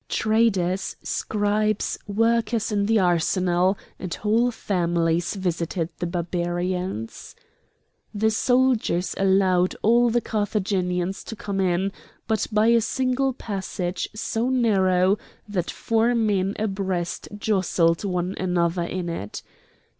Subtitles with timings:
[0.09, 7.35] Traders, scribes, workers in the arsenal, and whole families visited the Barbarians.
[8.11, 11.91] The soldiers allowed all the Carthaginians to come in,
[12.27, 19.07] but by a single passage so narrow that four men abreast jostled one another in
[19.07, 19.43] it.